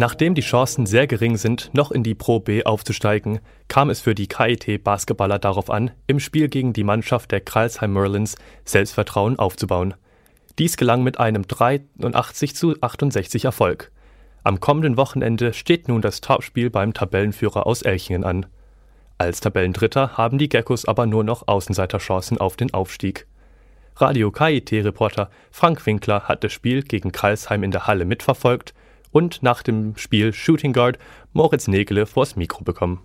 Nachdem 0.00 0.34
die 0.34 0.40
Chancen 0.40 0.86
sehr 0.86 1.06
gering 1.06 1.36
sind, 1.36 1.68
noch 1.74 1.90
in 1.90 2.02
die 2.02 2.14
Pro 2.14 2.40
B 2.40 2.64
aufzusteigen, 2.64 3.40
kam 3.68 3.90
es 3.90 4.00
für 4.00 4.14
die 4.14 4.28
KIT-Basketballer 4.28 5.38
darauf 5.38 5.68
an, 5.68 5.90
im 6.06 6.20
Spiel 6.20 6.48
gegen 6.48 6.72
die 6.72 6.84
Mannschaft 6.84 7.30
der 7.32 7.42
Kralsheim 7.42 7.92
Merlins 7.92 8.36
Selbstvertrauen 8.64 9.38
aufzubauen. 9.38 9.92
Dies 10.58 10.78
gelang 10.78 11.02
mit 11.02 11.20
einem 11.20 11.46
83 11.46 12.56
zu 12.56 12.76
68 12.80 13.44
Erfolg. 13.44 13.92
Am 14.42 14.58
kommenden 14.58 14.96
Wochenende 14.96 15.52
steht 15.52 15.86
nun 15.86 16.00
das 16.00 16.22
Topspiel 16.22 16.70
beim 16.70 16.94
Tabellenführer 16.94 17.66
aus 17.66 17.82
Elchingen 17.82 18.24
an. 18.24 18.46
Als 19.18 19.40
Tabellendritter 19.40 20.16
haben 20.16 20.38
die 20.38 20.48
Geckos 20.48 20.86
aber 20.86 21.04
nur 21.04 21.24
noch 21.24 21.46
Außenseiterchancen 21.46 22.38
auf 22.38 22.56
den 22.56 22.72
Aufstieg. 22.72 23.26
Radio 23.96 24.30
KIT-Reporter 24.30 25.28
Frank 25.50 25.84
Winkler 25.84 26.22
hat 26.22 26.42
das 26.42 26.54
Spiel 26.54 26.84
gegen 26.84 27.12
Karlsheim 27.12 27.62
in 27.62 27.70
der 27.70 27.86
Halle 27.86 28.06
mitverfolgt 28.06 28.72
und 29.12 29.42
nach 29.42 29.62
dem 29.62 29.96
Spiel 29.96 30.32
Shooting 30.32 30.72
Guard 30.72 30.98
Moritz 31.32 31.68
Nägele 31.68 32.06
vors 32.06 32.36
Mikro 32.36 32.64
bekommen. 32.64 33.00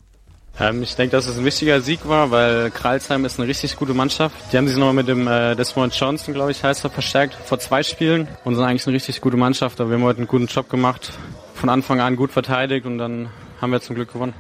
Ähm, 0.59 0.83
ich 0.83 0.95
denke, 0.95 1.15
dass 1.15 1.27
es 1.27 1.37
ein 1.37 1.45
wichtiger 1.45 1.81
Sieg 1.81 2.07
war, 2.07 2.31
weil 2.31 2.71
Kralsheim 2.71 3.25
ist 3.25 3.39
eine 3.39 3.47
richtig 3.47 3.75
gute 3.75 3.93
Mannschaft. 3.93 4.35
Die 4.51 4.57
haben 4.57 4.67
sich 4.67 4.77
nochmal 4.77 4.93
mit 4.93 5.07
dem 5.07 5.27
äh, 5.27 5.55
Desmond 5.55 5.93
Johnson, 5.93 6.33
glaube 6.33 6.51
ich, 6.51 6.63
heißt 6.63 6.85
er, 6.85 6.89
verstärkt 6.89 7.33
vor 7.33 7.59
zwei 7.59 7.83
Spielen 7.83 8.27
und 8.45 8.55
sind 8.55 8.63
eigentlich 8.63 8.87
eine 8.87 8.95
richtig 8.95 9.19
gute 9.19 9.37
Mannschaft. 9.37 9.81
Aber 9.81 9.89
wir 9.89 9.97
haben 9.97 10.03
heute 10.03 10.19
einen 10.19 10.27
guten 10.27 10.47
Job 10.47 10.69
gemacht, 10.69 11.11
von 11.53 11.69
Anfang 11.69 11.99
an 11.99 12.15
gut 12.15 12.31
verteidigt 12.31 12.85
und 12.85 12.97
dann 12.97 13.29
haben 13.59 13.71
wir 13.71 13.81
zum 13.81 13.95
Glück 13.95 14.13
gewonnen. 14.13 14.33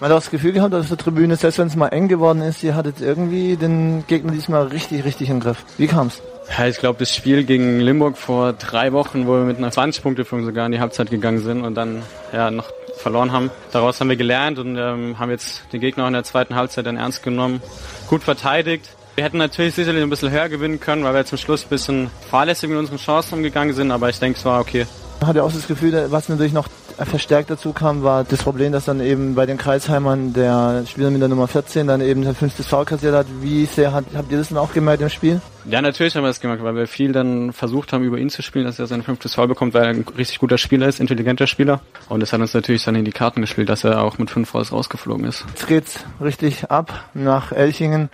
Man 0.00 0.10
hat 0.10 0.16
auch 0.16 0.20
das 0.20 0.30
Gefühl 0.30 0.52
gehabt, 0.52 0.74
dass 0.74 0.88
der 0.88 0.98
Tribüne, 0.98 1.36
selbst 1.36 1.58
wenn 1.58 1.68
es 1.68 1.76
mal 1.76 1.88
eng 1.88 2.08
geworden 2.08 2.42
ist, 2.42 2.62
ihr 2.64 2.74
hattet 2.74 3.00
irgendwie 3.00 3.56
den 3.56 4.04
Gegner 4.08 4.32
diesmal 4.32 4.66
richtig, 4.66 5.04
richtig 5.04 5.30
im 5.30 5.40
Griff. 5.40 5.64
Wie 5.78 5.86
kam's? 5.86 6.20
Ja, 6.48 6.66
ich 6.66 6.78
glaube, 6.78 6.98
das 6.98 7.14
Spiel 7.14 7.44
gegen 7.44 7.80
Limburg 7.80 8.18
vor 8.18 8.52
drei 8.52 8.92
Wochen, 8.92 9.26
wo 9.26 9.32
wir 9.32 9.44
mit 9.44 9.58
einer 9.58 9.70
20-Punkte-Führung 9.70 10.44
sogar 10.44 10.66
in 10.66 10.72
die 10.72 10.80
Halbzeit 10.80 11.10
gegangen 11.10 11.38
sind 11.38 11.64
und 11.64 11.74
dann 11.74 12.02
ja 12.32 12.50
noch 12.50 12.70
verloren 12.96 13.32
haben. 13.32 13.50
Daraus 13.70 14.00
haben 14.00 14.08
wir 14.08 14.16
gelernt 14.16 14.58
und 14.58 14.76
ähm, 14.76 15.18
haben 15.18 15.30
jetzt 15.30 15.62
den 15.72 15.80
Gegner 15.80 16.04
auch 16.04 16.08
in 16.08 16.14
der 16.14 16.24
zweiten 16.24 16.54
Halbzeit 16.54 16.86
dann 16.86 16.96
ernst 16.96 17.22
genommen, 17.22 17.62
gut 18.08 18.22
verteidigt. 18.22 18.90
Wir 19.14 19.24
hätten 19.24 19.38
natürlich 19.38 19.74
sicherlich 19.74 20.02
ein 20.02 20.10
bisschen 20.10 20.30
höher 20.30 20.48
gewinnen 20.48 20.80
können, 20.80 21.04
weil 21.04 21.14
wir 21.14 21.24
zum 21.24 21.38
Schluss 21.38 21.64
ein 21.64 21.68
bisschen 21.68 22.10
fahrlässig 22.30 22.68
mit 22.68 22.78
unseren 22.78 22.98
Chancen 22.98 23.34
umgegangen 23.34 23.74
sind, 23.74 23.90
aber 23.90 24.08
ich 24.08 24.18
denke, 24.18 24.38
es 24.38 24.44
war 24.44 24.60
okay. 24.60 24.86
Man 25.20 25.28
hatte 25.28 25.44
auch 25.44 25.52
das 25.52 25.66
Gefühl, 25.68 26.06
was 26.10 26.28
natürlich 26.28 26.52
noch 26.52 26.68
verstärkt 26.98 27.50
dazu 27.50 27.72
kam, 27.72 28.02
war 28.02 28.24
das 28.24 28.42
Problem, 28.42 28.72
dass 28.72 28.84
dann 28.84 29.00
eben 29.00 29.34
bei 29.34 29.46
den 29.46 29.58
Kreisheimern 29.58 30.32
der 30.32 30.84
Spieler 30.86 31.10
mit 31.10 31.20
der 31.20 31.28
Nummer 31.28 31.48
14 31.48 31.86
dann 31.86 32.00
eben 32.00 32.24
sein 32.24 32.34
fünftes 32.34 32.66
Foul 32.66 32.84
kassiert 32.84 33.14
hat. 33.14 33.26
Wie 33.40 33.66
sehr 33.66 33.92
hat, 33.92 34.04
habt 34.14 34.30
ihr 34.30 34.38
das 34.38 34.48
dann 34.48 34.58
auch 34.58 34.72
gemerkt 34.72 35.02
im 35.02 35.08
Spiel? 35.08 35.40
Ja, 35.64 35.80
natürlich 35.80 36.16
haben 36.16 36.24
wir 36.24 36.28
das 36.28 36.40
gemerkt, 36.40 36.62
weil 36.62 36.74
wir 36.74 36.86
viel 36.86 37.12
dann 37.12 37.52
versucht 37.52 37.92
haben, 37.92 38.04
über 38.04 38.18
ihn 38.18 38.30
zu 38.30 38.42
spielen, 38.42 38.64
dass 38.64 38.78
er 38.78 38.86
sein 38.86 39.02
fünftes 39.02 39.34
Foul 39.34 39.48
bekommt, 39.48 39.74
weil 39.74 39.84
er 39.84 39.90
ein 39.90 40.04
richtig 40.16 40.38
guter 40.38 40.58
Spieler 40.58 40.88
ist, 40.88 41.00
intelligenter 41.00 41.46
Spieler. 41.46 41.80
Und 42.08 42.20
das 42.20 42.32
hat 42.32 42.40
uns 42.40 42.54
natürlich 42.54 42.84
dann 42.84 42.94
in 42.94 43.04
die 43.04 43.12
Karten 43.12 43.40
gespielt, 43.40 43.68
dass 43.68 43.84
er 43.84 44.02
auch 44.02 44.18
mit 44.18 44.30
fünf 44.30 44.50
Fouls 44.50 44.72
rausgeflogen 44.72 45.24
ist. 45.26 45.44
Jetzt 45.48 45.66
geht's 45.66 46.04
richtig 46.20 46.70
ab 46.70 47.04
nach 47.14 47.52
Elchingen. 47.52 48.10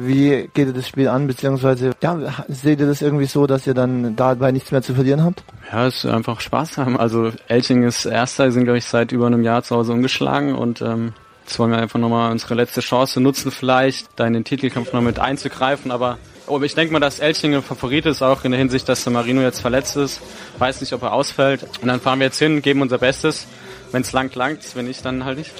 Wie 0.00 0.48
geht 0.54 0.68
ihr 0.68 0.72
das 0.72 0.86
Spiel 0.86 1.08
an, 1.08 1.26
beziehungsweise 1.26 1.90
ja, 2.00 2.16
seht 2.46 2.78
ihr 2.78 2.86
das 2.86 3.02
irgendwie 3.02 3.24
so, 3.24 3.48
dass 3.48 3.66
ihr 3.66 3.74
dann 3.74 4.14
dabei 4.14 4.52
nichts 4.52 4.70
mehr 4.70 4.80
zu 4.80 4.94
verlieren 4.94 5.24
habt? 5.24 5.42
Ja, 5.72 5.88
es 5.88 6.04
ist 6.04 6.06
einfach 6.06 6.40
Spaß 6.40 6.78
haben. 6.78 6.96
Also 6.96 7.32
Elching 7.48 7.82
ist 7.82 8.04
Erster, 8.04 8.52
sind 8.52 8.62
glaube 8.62 8.78
ich 8.78 8.84
seit 8.84 9.10
über 9.10 9.26
einem 9.26 9.42
Jahr 9.42 9.64
zu 9.64 9.74
Hause 9.74 9.92
ungeschlagen 9.92 10.54
und 10.54 10.82
ähm, 10.82 11.14
jetzt 11.44 11.58
wollen 11.58 11.72
wir 11.72 11.78
einfach 11.78 11.98
nochmal 11.98 12.30
unsere 12.30 12.54
letzte 12.54 12.80
Chance 12.80 13.20
nutzen, 13.20 13.50
vielleicht 13.50 14.06
da 14.14 14.24
in 14.24 14.34
den 14.34 14.44
Titelkampf 14.44 14.92
noch 14.92 15.02
mit 15.02 15.18
einzugreifen, 15.18 15.90
aber 15.90 16.18
aber 16.46 16.64
ich 16.64 16.76
denke 16.76 16.92
mal, 16.92 17.00
dass 17.00 17.18
Elching 17.18 17.56
ein 17.56 17.62
Favorit 17.62 18.06
ist, 18.06 18.22
auch 18.22 18.44
in 18.44 18.52
der 18.52 18.58
Hinsicht, 18.58 18.88
dass 18.88 19.02
der 19.02 19.12
Marino 19.12 19.42
jetzt 19.42 19.60
verletzt 19.60 19.96
ist. 19.96 20.22
Weiß 20.58 20.80
nicht, 20.80 20.92
ob 20.94 21.02
er 21.02 21.12
ausfällt. 21.12 21.62
Und 21.82 21.88
dann 21.88 22.00
fahren 22.00 22.20
wir 22.20 22.26
jetzt 22.26 22.38
hin, 22.38 22.62
geben 22.62 22.80
unser 22.80 22.96
Bestes. 22.96 23.46
Wenn 23.92 24.00
es 24.00 24.12
langt, 24.12 24.34
langt 24.34 24.60
Wenn 24.74 24.86
nicht, 24.86 25.04
dann 25.04 25.26
halt 25.26 25.36
nicht. 25.36 25.52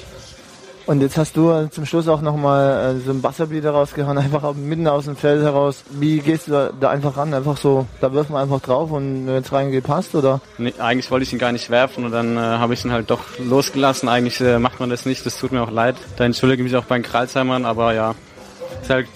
Und 0.89 1.01
jetzt 1.01 1.19
hast 1.19 1.37
du 1.37 1.67
zum 1.69 1.85
Schluss 1.85 2.07
auch 2.07 2.21
nochmal 2.21 2.95
äh, 2.95 2.99
so 3.05 3.11
ein 3.11 3.21
Buzzerbeater 3.21 3.69
rausgehauen, 3.69 4.17
einfach 4.17 4.55
mitten 4.55 4.87
aus 4.87 5.05
dem 5.05 5.15
Feld 5.15 5.43
heraus. 5.43 5.83
Wie 5.91 6.17
gehst 6.17 6.47
du 6.47 6.51
da, 6.51 6.71
da 6.79 6.89
einfach 6.89 7.15
ran? 7.15 7.31
Einfach 7.31 7.57
so, 7.57 7.85
da 8.01 8.11
wirft 8.11 8.31
man 8.31 8.41
einfach 8.41 8.59
drauf 8.59 8.89
und 8.89 9.27
wenn 9.27 9.43
es 9.43 9.51
reingeht, 9.51 9.83
passt, 9.83 10.15
oder? 10.15 10.41
Nee, 10.57 10.73
eigentlich 10.79 11.11
wollte 11.11 11.25
ich 11.25 11.31
ihn 11.31 11.37
gar 11.37 11.51
nicht 11.51 11.69
werfen 11.69 12.05
und 12.05 12.11
dann 12.11 12.37
äh, 12.37 12.39
habe 12.39 12.73
ich 12.73 12.83
ihn 12.83 12.91
halt 12.91 13.11
doch 13.11 13.19
losgelassen. 13.37 14.09
Eigentlich 14.09 14.41
äh, 14.41 14.57
macht 14.57 14.79
man 14.79 14.89
das 14.89 15.05
nicht, 15.05 15.23
das 15.27 15.37
tut 15.37 15.51
mir 15.51 15.61
auch 15.61 15.69
leid. 15.69 15.95
Da 16.17 16.25
entschuldige 16.25 16.63
ich 16.63 16.71
mich 16.71 16.75
auch 16.75 16.85
bei 16.85 16.97
den 16.97 17.03
Kralsheimern, 17.03 17.65
aber 17.65 17.93
ja, 17.93 18.15
ist 18.81 18.89
halt 18.89 19.07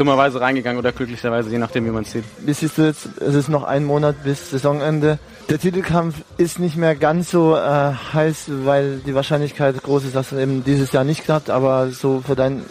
dummerweise 0.00 0.40
reingegangen 0.40 0.78
oder 0.78 0.92
glücklicherweise, 0.92 1.50
je 1.50 1.58
nachdem, 1.58 1.84
wie 1.84 1.90
man 1.90 2.02
es 2.02 2.12
sieht. 2.12 2.24
Wie 2.38 2.52
siehst 2.52 2.78
du 2.78 2.82
jetzt, 2.82 3.08
es 3.20 3.34
ist 3.34 3.48
noch 3.48 3.64
ein 3.64 3.84
Monat 3.84 4.24
bis 4.24 4.50
Saisonende. 4.50 5.18
Der 5.50 5.58
Titelkampf 5.58 6.16
ist 6.38 6.58
nicht 6.58 6.76
mehr 6.76 6.94
ganz 6.96 7.30
so 7.30 7.54
äh, 7.56 7.92
heiß, 8.14 8.46
weil 8.64 8.98
die 9.04 9.14
Wahrscheinlichkeit 9.14 9.82
groß 9.82 10.04
ist, 10.04 10.16
dass 10.16 10.32
es 10.32 10.38
eben 10.38 10.64
dieses 10.64 10.92
Jahr 10.92 11.04
nicht 11.04 11.24
klappt, 11.24 11.50
aber 11.50 11.90
so 11.90 12.22
für 12.26 12.34
dein 12.34 12.64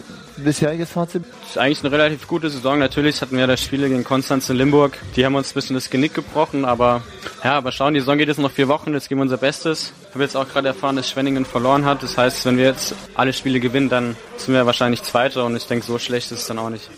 bisheriges 0.44 0.90
Fazit? 0.90 1.22
Das 1.42 1.50
ist 1.50 1.58
eigentlich 1.58 1.84
eine 1.84 1.92
relativ 1.92 2.26
gute 2.26 2.50
Saison. 2.50 2.78
Natürlich 2.78 3.20
hatten 3.20 3.36
wir 3.36 3.46
das 3.46 3.62
Spiel 3.62 3.86
gegen 3.86 4.04
Konstanz 4.04 4.48
in 4.48 4.56
Limburg. 4.56 4.98
Die 5.16 5.24
haben 5.24 5.34
uns 5.34 5.50
ein 5.50 5.54
bisschen 5.54 5.74
das 5.74 5.90
Genick 5.90 6.14
gebrochen, 6.14 6.64
aber 6.64 7.02
ja, 7.44 7.58
aber 7.58 7.72
schauen, 7.72 7.94
die 7.94 8.00
Saison 8.00 8.18
geht 8.18 8.28
jetzt 8.28 8.38
noch 8.38 8.50
vier 8.50 8.68
Wochen, 8.68 8.92
jetzt 8.92 9.08
geben 9.08 9.20
wir 9.20 9.24
unser 9.24 9.36
Bestes. 9.36 9.92
Ich 10.08 10.14
habe 10.14 10.24
jetzt 10.24 10.36
auch 10.36 10.48
gerade 10.48 10.68
erfahren, 10.68 10.96
dass 10.96 11.08
Schwenningen 11.08 11.44
verloren 11.44 11.84
hat. 11.84 12.02
Das 12.02 12.16
heißt, 12.16 12.44
wenn 12.46 12.56
wir 12.56 12.64
jetzt 12.64 12.94
alle 13.14 13.32
Spiele 13.32 13.60
gewinnen, 13.60 13.88
dann 13.88 14.16
sind 14.36 14.54
wir 14.54 14.66
wahrscheinlich 14.66 15.02
Zweiter 15.02 15.44
und 15.44 15.56
ich 15.56 15.66
denke, 15.66 15.86
so 15.86 15.98
schlecht 15.98 16.32
ist 16.32 16.40
es 16.40 16.46
dann 16.46 16.58
auch 16.58 16.70
nicht. 16.70 16.90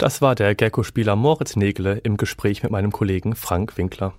Das 0.00 0.22
war 0.22 0.34
der 0.34 0.54
Gecko-Spieler 0.54 1.14
Moritz 1.14 1.56
Nägele 1.56 1.98
im 1.98 2.16
Gespräch 2.16 2.62
mit 2.62 2.72
meinem 2.72 2.90
Kollegen 2.90 3.36
Frank 3.36 3.76
Winkler. 3.76 4.14